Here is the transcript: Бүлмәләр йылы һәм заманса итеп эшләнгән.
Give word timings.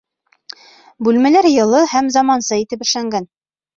Бүлмәләр 1.07 1.49
йылы 1.51 1.83
һәм 1.93 2.11
заманса 2.17 2.59
итеп 2.65 2.87
эшләнгән. 2.87 3.29